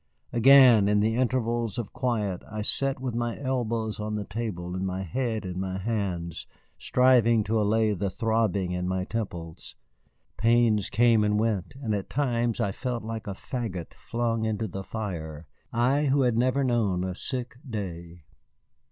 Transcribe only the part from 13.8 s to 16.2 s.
flung into the fire, I,